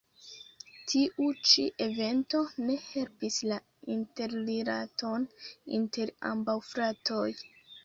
[0.91, 3.59] Tiu ĉi evento ne helpis la
[3.97, 5.29] interrilaton
[5.81, 7.25] inter ambaŭ fratoj.